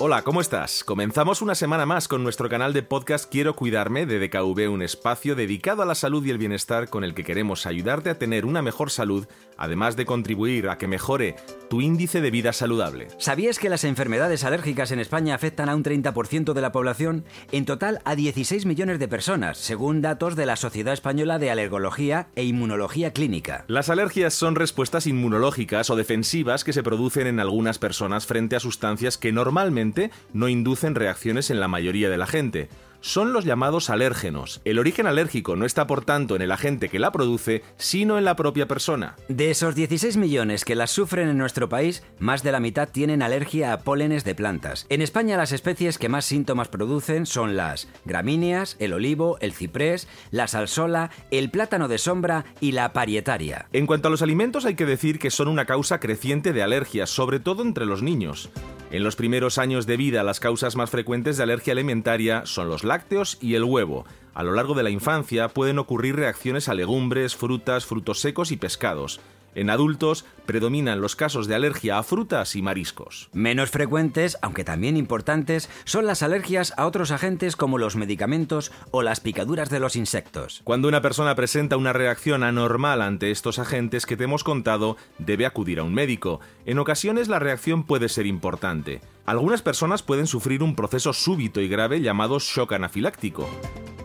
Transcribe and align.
Hola, 0.00 0.22
¿cómo 0.22 0.40
estás? 0.40 0.84
Comenzamos 0.84 1.42
una 1.42 1.56
semana 1.56 1.84
más 1.84 2.06
con 2.06 2.22
nuestro 2.22 2.48
canal 2.48 2.72
de 2.72 2.84
podcast 2.84 3.28
Quiero 3.28 3.56
Cuidarme 3.56 4.06
de 4.06 4.20
DKV, 4.20 4.70
un 4.70 4.80
espacio 4.80 5.34
dedicado 5.34 5.82
a 5.82 5.86
la 5.86 5.96
salud 5.96 6.24
y 6.24 6.30
el 6.30 6.38
bienestar 6.38 6.88
con 6.88 7.02
el 7.02 7.14
que 7.14 7.24
queremos 7.24 7.66
ayudarte 7.66 8.08
a 8.08 8.16
tener 8.16 8.46
una 8.46 8.62
mejor 8.62 8.92
salud, 8.92 9.26
además 9.56 9.96
de 9.96 10.06
contribuir 10.06 10.68
a 10.68 10.78
que 10.78 10.86
mejore 10.86 11.34
tu 11.68 11.80
índice 11.80 12.20
de 12.20 12.30
vida 12.30 12.52
saludable. 12.52 13.08
¿Sabías 13.18 13.58
que 13.58 13.68
las 13.68 13.82
enfermedades 13.82 14.44
alérgicas 14.44 14.92
en 14.92 15.00
España 15.00 15.34
afectan 15.34 15.68
a 15.68 15.74
un 15.74 15.82
30% 15.82 16.52
de 16.52 16.60
la 16.60 16.70
población? 16.70 17.24
En 17.50 17.64
total 17.64 18.00
a 18.04 18.14
16 18.14 18.66
millones 18.66 19.00
de 19.00 19.08
personas, 19.08 19.58
según 19.58 20.00
datos 20.00 20.36
de 20.36 20.46
la 20.46 20.54
Sociedad 20.54 20.94
Española 20.94 21.40
de 21.40 21.50
Alergología 21.50 22.28
e 22.36 22.44
Inmunología 22.44 23.12
Clínica. 23.12 23.64
Las 23.66 23.90
alergias 23.90 24.32
son 24.32 24.54
respuestas 24.54 25.08
inmunológicas 25.08 25.90
o 25.90 25.96
defensivas 25.96 26.62
que 26.62 26.72
se 26.72 26.84
producen 26.84 27.26
en 27.26 27.40
algunas 27.40 27.80
personas 27.80 28.26
frente 28.26 28.54
a 28.54 28.60
sustancias 28.60 29.18
que 29.18 29.32
normalmente 29.32 29.87
no 30.32 30.48
inducen 30.48 30.94
reacciones 30.94 31.50
en 31.50 31.60
la 31.60 31.68
mayoría 31.68 32.10
de 32.10 32.18
la 32.18 32.26
gente 32.26 32.68
son 33.00 33.32
los 33.32 33.44
llamados 33.44 33.90
alérgenos. 33.90 34.60
El 34.64 34.78
origen 34.78 35.06
alérgico 35.06 35.56
no 35.56 35.64
está 35.64 35.86
por 35.86 36.04
tanto 36.04 36.36
en 36.36 36.42
el 36.42 36.52
agente 36.52 36.88
que 36.88 36.98
la 36.98 37.12
produce, 37.12 37.62
sino 37.76 38.18
en 38.18 38.24
la 38.24 38.36
propia 38.36 38.66
persona. 38.66 39.16
De 39.28 39.50
esos 39.50 39.74
16 39.74 40.16
millones 40.16 40.64
que 40.64 40.74
las 40.74 40.90
sufren 40.90 41.28
en 41.28 41.38
nuestro 41.38 41.68
país, 41.68 42.02
más 42.18 42.42
de 42.42 42.52
la 42.52 42.60
mitad 42.60 42.88
tienen 42.88 43.22
alergia 43.22 43.72
a 43.72 43.80
pólenes 43.80 44.24
de 44.24 44.34
plantas. 44.34 44.86
En 44.88 45.02
España 45.02 45.36
las 45.36 45.52
especies 45.52 45.98
que 45.98 46.08
más 46.08 46.24
síntomas 46.24 46.68
producen 46.68 47.26
son 47.26 47.56
las 47.56 47.88
gramíneas, 48.04 48.76
el 48.78 48.92
olivo, 48.92 49.38
el 49.40 49.52
ciprés, 49.52 50.08
la 50.30 50.48
salsola, 50.48 51.10
el 51.30 51.50
plátano 51.50 51.88
de 51.88 51.98
sombra 51.98 52.44
y 52.60 52.72
la 52.72 52.92
parietaria. 52.92 53.66
En 53.72 53.86
cuanto 53.86 54.08
a 54.08 54.10
los 54.10 54.22
alimentos 54.22 54.64
hay 54.64 54.74
que 54.74 54.86
decir 54.86 55.18
que 55.18 55.30
son 55.30 55.48
una 55.48 55.66
causa 55.66 56.00
creciente 56.00 56.52
de 56.52 56.62
alergias, 56.62 57.10
sobre 57.10 57.40
todo 57.40 57.62
entre 57.62 57.86
los 57.86 58.02
niños. 58.02 58.50
En 58.90 59.04
los 59.04 59.16
primeros 59.16 59.58
años 59.58 59.86
de 59.86 59.98
vida 59.98 60.22
las 60.22 60.40
causas 60.40 60.74
más 60.74 60.88
frecuentes 60.88 61.36
de 61.36 61.42
alergia 61.42 61.72
alimentaria 61.72 62.46
son 62.46 62.70
los 62.70 62.84
lácteos 62.84 63.36
y 63.42 63.54
el 63.54 63.64
huevo. 63.64 64.06
A 64.32 64.42
lo 64.42 64.52
largo 64.52 64.72
de 64.74 64.82
la 64.82 64.88
infancia 64.88 65.48
pueden 65.48 65.78
ocurrir 65.78 66.16
reacciones 66.16 66.70
a 66.70 66.74
legumbres, 66.74 67.36
frutas, 67.36 67.84
frutos 67.84 68.20
secos 68.20 68.50
y 68.50 68.56
pescados. 68.56 69.20
En 69.54 69.70
adultos 69.70 70.24
predominan 70.46 71.00
los 71.00 71.16
casos 71.16 71.46
de 71.46 71.54
alergia 71.54 71.98
a 71.98 72.02
frutas 72.02 72.56
y 72.56 72.62
mariscos. 72.62 73.28
Menos 73.32 73.70
frecuentes, 73.70 74.38
aunque 74.40 74.64
también 74.64 74.96
importantes, 74.96 75.68
son 75.84 76.06
las 76.06 76.22
alergias 76.22 76.72
a 76.76 76.86
otros 76.86 77.10
agentes 77.10 77.56
como 77.56 77.78
los 77.78 77.96
medicamentos 77.96 78.72
o 78.90 79.02
las 79.02 79.20
picaduras 79.20 79.68
de 79.70 79.80
los 79.80 79.96
insectos. 79.96 80.62
Cuando 80.64 80.88
una 80.88 81.02
persona 81.02 81.34
presenta 81.34 81.76
una 81.76 81.92
reacción 81.92 82.42
anormal 82.42 83.02
ante 83.02 83.30
estos 83.30 83.58
agentes 83.58 84.06
que 84.06 84.16
te 84.16 84.24
hemos 84.24 84.44
contado, 84.44 84.96
debe 85.18 85.46
acudir 85.46 85.80
a 85.80 85.82
un 85.82 85.94
médico. 85.94 86.40
En 86.64 86.78
ocasiones 86.78 87.28
la 87.28 87.38
reacción 87.38 87.84
puede 87.84 88.08
ser 88.08 88.26
importante. 88.26 89.00
Algunas 89.26 89.60
personas 89.60 90.02
pueden 90.02 90.26
sufrir 90.26 90.62
un 90.62 90.74
proceso 90.74 91.12
súbito 91.12 91.60
y 91.60 91.68
grave 91.68 92.00
llamado 92.00 92.38
shock 92.38 92.72
anafiláctico. 92.72 93.46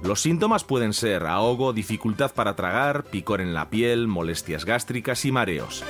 Los 0.04 0.22
síntomas 0.22 0.66
pueden 0.66 0.92
ser 0.92 1.26
ahogo, 1.26 1.72
dificultad 1.72 2.32
para 2.34 2.56
tragar, 2.56 3.06
picor 3.06 3.40
en 3.40 3.54
la 3.54 3.70
piel, 3.70 4.08
molestias 4.08 4.66
gástricas 4.66 5.24
y 5.24 5.32
mareos. 5.32 5.84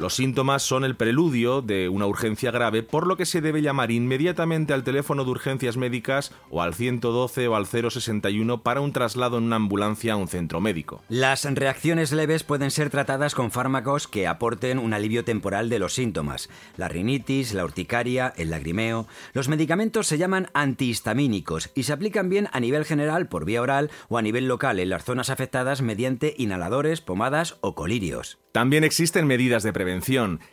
Los 0.00 0.16
síntomas 0.16 0.64
son 0.64 0.84
el 0.84 0.96
preludio 0.96 1.62
de 1.62 1.88
una 1.88 2.06
urgencia 2.06 2.50
grave, 2.50 2.82
por 2.82 3.06
lo 3.06 3.16
que 3.16 3.26
se 3.26 3.40
debe 3.40 3.62
llamar 3.62 3.92
inmediatamente 3.92 4.72
al 4.72 4.82
teléfono 4.82 5.24
de 5.24 5.30
urgencias 5.30 5.76
médicas 5.76 6.32
o 6.50 6.62
al 6.62 6.74
112 6.74 7.46
o 7.46 7.54
al 7.54 7.66
061 7.66 8.62
para 8.62 8.80
un 8.80 8.92
traslado 8.92 9.38
en 9.38 9.44
una 9.44 9.56
ambulancia 9.56 10.14
a 10.14 10.16
un 10.16 10.26
centro 10.26 10.60
médico. 10.60 11.00
Las 11.08 11.44
reacciones 11.44 12.10
leves 12.10 12.42
pueden 12.42 12.72
ser 12.72 12.90
tratadas 12.90 13.36
con 13.36 13.52
fármacos 13.52 14.08
que 14.08 14.26
aporten 14.26 14.80
un 14.80 14.94
alivio 14.94 15.24
temporal 15.24 15.70
de 15.70 15.78
los 15.78 15.94
síntomas. 15.94 16.50
La 16.76 16.88
rinitis, 16.88 17.54
la 17.54 17.64
urticaria, 17.64 18.34
el 18.36 18.50
lagrimeo. 18.50 19.06
Los 19.32 19.48
medicamentos 19.48 20.08
se 20.08 20.18
llaman 20.18 20.48
antihistamínicos 20.54 21.70
y 21.76 21.84
se 21.84 21.92
aplican 21.92 22.28
bien 22.28 22.48
a 22.52 22.58
nivel 22.58 22.84
general 22.84 23.28
por 23.28 23.44
vía 23.44 23.62
oral 23.62 23.92
o 24.08 24.18
a 24.18 24.22
nivel 24.22 24.48
local 24.48 24.80
en 24.80 24.88
las 24.88 25.04
zonas 25.04 25.30
afectadas 25.30 25.82
mediante 25.82 26.34
inhaladores, 26.36 27.00
pomadas 27.00 27.58
o 27.60 27.76
colirios. 27.76 28.38
También 28.50 28.84
existen 28.84 29.26
medidas 29.26 29.62
de 29.62 29.72
prevención. 29.72 29.83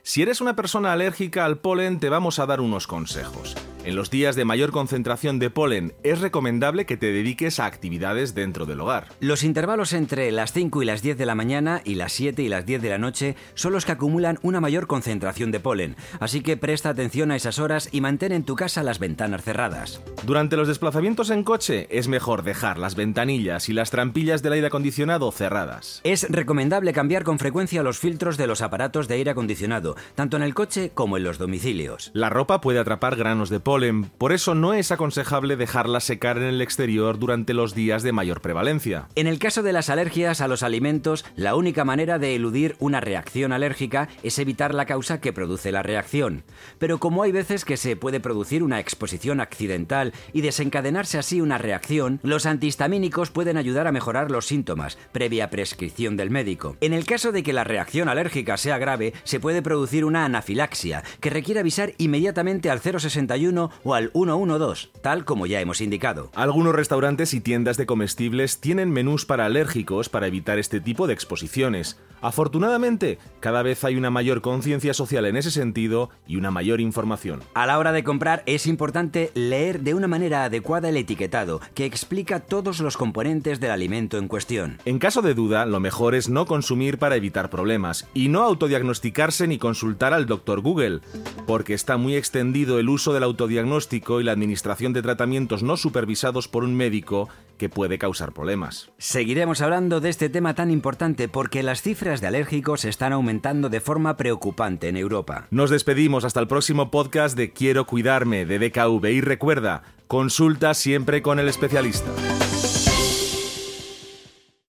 Si 0.03 0.21
eres 0.21 0.41
una 0.41 0.55
persona 0.55 0.91
alérgica 0.93 1.45
al 1.45 1.59
polen, 1.59 1.99
te 1.99 2.09
vamos 2.09 2.39
a 2.39 2.45
dar 2.45 2.61
unos 2.61 2.87
consejos. 2.87 3.55
En 3.83 3.95
los 3.95 4.11
días 4.11 4.35
de 4.35 4.45
mayor 4.45 4.71
concentración 4.71 5.39
de 5.39 5.49
polen 5.49 5.93
es 6.03 6.21
recomendable 6.21 6.85
que 6.85 6.97
te 6.97 7.11
dediques 7.11 7.59
a 7.59 7.65
actividades 7.65 8.35
dentro 8.35 8.67
del 8.67 8.79
hogar. 8.79 9.07
Los 9.19 9.43
intervalos 9.43 9.93
entre 9.93 10.31
las 10.31 10.53
5 10.53 10.83
y 10.83 10.85
las 10.85 11.01
10 11.01 11.17
de 11.17 11.25
la 11.25 11.33
mañana 11.33 11.81
y 11.83 11.95
las 11.95 12.13
7 12.13 12.43
y 12.43 12.47
las 12.47 12.67
10 12.67 12.79
de 12.83 12.89
la 12.91 12.99
noche 12.99 13.35
son 13.55 13.73
los 13.73 13.85
que 13.85 13.93
acumulan 13.93 14.37
una 14.43 14.61
mayor 14.61 14.85
concentración 14.85 15.49
de 15.49 15.59
polen, 15.59 15.95
así 16.19 16.41
que 16.41 16.57
presta 16.57 16.89
atención 16.89 17.31
a 17.31 17.35
esas 17.35 17.57
horas 17.57 17.89
y 17.91 18.01
mantén 18.01 18.33
en 18.33 18.43
tu 18.43 18.55
casa 18.55 18.83
las 18.83 18.99
ventanas 18.99 19.43
cerradas. 19.43 19.99
Durante 20.27 20.57
los 20.57 20.67
desplazamientos 20.67 21.31
en 21.31 21.43
coche 21.43 21.87
es 21.89 22.07
mejor 22.07 22.43
dejar 22.43 22.77
las 22.77 22.93
ventanillas 22.93 23.67
y 23.67 23.73
las 23.73 23.89
trampillas 23.89 24.43
del 24.43 24.53
aire 24.53 24.67
acondicionado 24.67 25.31
cerradas. 25.31 26.01
Es 26.03 26.27
recomendable 26.29 26.93
cambiar 26.93 27.23
con 27.23 27.39
frecuencia 27.39 27.81
los 27.81 27.97
filtros 27.97 28.37
de 28.37 28.45
los 28.45 28.61
aparatos 28.61 29.07
de 29.07 29.15
aire 29.15 29.31
acondicionado, 29.31 29.95
tanto 30.13 30.37
en 30.37 30.43
el 30.43 30.53
coche 30.53 30.91
como 30.93 31.17
en 31.17 31.23
los 31.23 31.39
domicilios. 31.39 32.11
La 32.13 32.29
ropa 32.29 32.61
puede 32.61 32.77
atrapar 32.77 33.15
granos 33.15 33.49
de 33.49 33.59
polen 33.59 33.70
por 34.17 34.33
eso 34.33 34.53
no 34.53 34.73
es 34.73 34.91
aconsejable 34.91 35.55
dejarla 35.55 36.01
secar 36.01 36.37
en 36.37 36.43
el 36.43 36.61
exterior 36.61 37.17
durante 37.17 37.53
los 37.53 37.73
días 37.73 38.03
de 38.03 38.11
mayor 38.11 38.41
prevalencia. 38.41 39.07
En 39.15 39.27
el 39.27 39.39
caso 39.39 39.63
de 39.63 39.71
las 39.71 39.89
alergias 39.89 40.41
a 40.41 40.49
los 40.49 40.61
alimentos, 40.61 41.23
la 41.37 41.55
única 41.55 41.85
manera 41.85 42.19
de 42.19 42.35
eludir 42.35 42.75
una 42.79 42.99
reacción 42.99 43.53
alérgica 43.53 44.09
es 44.23 44.39
evitar 44.39 44.73
la 44.73 44.85
causa 44.85 45.21
que 45.21 45.31
produce 45.31 45.71
la 45.71 45.83
reacción. 45.83 46.43
Pero 46.79 46.99
como 46.99 47.23
hay 47.23 47.31
veces 47.31 47.63
que 47.63 47.77
se 47.77 47.95
puede 47.95 48.19
producir 48.19 48.61
una 48.61 48.81
exposición 48.81 49.39
accidental 49.39 50.11
y 50.33 50.41
desencadenarse 50.41 51.17
así 51.17 51.39
una 51.39 51.57
reacción, 51.57 52.19
los 52.23 52.45
antihistamínicos 52.45 53.31
pueden 53.31 53.55
ayudar 53.55 53.87
a 53.87 53.93
mejorar 53.93 54.31
los 54.31 54.47
síntomas, 54.47 54.97
previa 55.13 55.49
prescripción 55.49 56.17
del 56.17 56.29
médico. 56.29 56.75
En 56.81 56.91
el 56.91 57.05
caso 57.05 57.31
de 57.31 57.41
que 57.41 57.53
la 57.53 57.63
reacción 57.63 58.09
alérgica 58.09 58.57
sea 58.57 58.77
grave, 58.77 59.13
se 59.23 59.39
puede 59.39 59.61
producir 59.61 60.03
una 60.03 60.25
anafilaxia, 60.25 61.03
que 61.21 61.29
requiere 61.29 61.61
avisar 61.61 61.93
inmediatamente 61.99 62.69
al 62.69 62.81
061 62.81 63.60
o 63.83 63.93
al 63.93 64.11
112, 64.13 64.89
tal 65.01 65.25
como 65.25 65.45
ya 65.45 65.61
hemos 65.61 65.81
indicado. 65.81 66.31
Algunos 66.33 66.73
restaurantes 66.73 67.33
y 67.33 67.41
tiendas 67.41 67.77
de 67.77 67.85
comestibles 67.85 68.59
tienen 68.59 68.91
menús 68.91 69.25
para 69.25 69.45
alérgicos 69.45 70.09
para 70.09 70.27
evitar 70.27 70.57
este 70.57 70.79
tipo 70.79 71.07
de 71.07 71.13
exposiciones. 71.13 71.97
Afortunadamente, 72.21 73.17
cada 73.39 73.63
vez 73.63 73.83
hay 73.83 73.95
una 73.95 74.11
mayor 74.11 74.41
conciencia 74.41 74.93
social 74.93 75.25
en 75.25 75.37
ese 75.37 75.49
sentido 75.49 76.11
y 76.27 76.35
una 76.35 76.51
mayor 76.51 76.79
información. 76.79 77.41
A 77.55 77.65
la 77.65 77.79
hora 77.79 77.91
de 77.91 78.03
comprar 78.03 78.43
es 78.45 78.67
importante 78.67 79.31
leer 79.33 79.81
de 79.81 79.95
una 79.95 80.07
manera 80.07 80.43
adecuada 80.43 80.89
el 80.89 80.97
etiquetado, 80.97 81.61
que 81.73 81.85
explica 81.85 82.39
todos 82.39 82.79
los 82.79 82.95
componentes 82.95 83.59
del 83.59 83.71
alimento 83.71 84.19
en 84.19 84.27
cuestión. 84.27 84.77
En 84.85 84.99
caso 84.99 85.23
de 85.23 85.33
duda, 85.33 85.65
lo 85.65 85.79
mejor 85.79 86.13
es 86.13 86.29
no 86.29 86.45
consumir 86.45 86.99
para 86.99 87.15
evitar 87.15 87.49
problemas 87.49 88.07
y 88.13 88.29
no 88.29 88.43
autodiagnosticarse 88.43 89.47
ni 89.47 89.57
consultar 89.57 90.13
al 90.13 90.27
doctor 90.27 90.61
Google, 90.61 90.99
porque 91.47 91.73
está 91.73 91.97
muy 91.97 92.15
extendido 92.15 92.77
el 92.79 92.89
uso 92.89 93.13
del 93.13 93.23
autodiagnóstico 93.51 94.21
y 94.21 94.23
la 94.23 94.31
administración 94.31 94.93
de 94.93 95.01
tratamientos 95.01 95.61
no 95.61 95.75
supervisados 95.75 96.47
por 96.47 96.63
un 96.63 96.75
médico 96.75 97.27
que 97.57 97.69
puede 97.69 97.97
causar 97.97 98.31
problemas. 98.31 98.91
Seguiremos 98.97 99.61
hablando 99.61 99.99
de 99.99 100.09
este 100.09 100.29
tema 100.29 100.55
tan 100.55 100.71
importante 100.71 101.27
porque 101.27 101.63
las 101.63 101.81
cifras 101.81 102.21
de 102.21 102.27
alérgicos 102.27 102.85
están 102.85 103.13
aumentando 103.13 103.69
de 103.69 103.81
forma 103.81 104.15
preocupante 104.17 104.87
en 104.87 104.97
Europa. 104.97 105.47
Nos 105.51 105.69
despedimos 105.69 106.23
hasta 106.23 106.39
el 106.39 106.47
próximo 106.47 106.89
podcast 106.89 107.37
de 107.37 107.51
Quiero 107.51 107.85
Cuidarme 107.85 108.45
de 108.45 108.57
DKV 108.57 109.05
y 109.07 109.21
recuerda, 109.21 109.83
consulta 110.07 110.73
siempre 110.73 111.21
con 111.21 111.39
el 111.39 111.49
especialista. 111.49 112.09